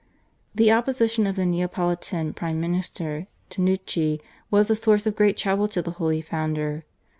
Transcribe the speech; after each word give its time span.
The 0.55 0.71
opposition 0.71 1.27
of 1.27 1.35
the 1.35 1.45
Neapolitan 1.45 2.33
prime 2.33 2.59
minister, 2.59 3.27
Tanucci, 3.51 4.19
was 4.49 4.71
a 4.71 4.75
source 4.75 5.05
of 5.05 5.15
great 5.15 5.37
trouble 5.37 5.67
to 5.67 5.81
the 5.83 5.91
holy 6.01 6.23
founder. 6.23 6.85